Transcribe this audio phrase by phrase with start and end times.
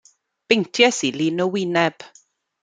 [0.51, 1.97] Beinties i lun o wyneb.